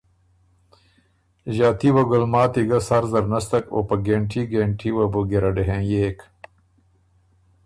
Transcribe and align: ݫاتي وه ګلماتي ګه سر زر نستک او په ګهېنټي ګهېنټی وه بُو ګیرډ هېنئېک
ݫاتي 1.55 1.89
وه 1.95 2.03
ګلماتي 2.11 2.63
ګه 2.69 2.79
سر 2.87 3.03
زر 3.11 3.25
نستک 3.31 3.65
او 3.73 3.79
په 3.89 3.95
ګهېنټي 4.05 4.41
ګهېنټی 4.51 4.89
وه 4.95 5.05
بُو 5.11 5.21
ګیرډ 5.29 5.57
هېنئېک 5.67 6.17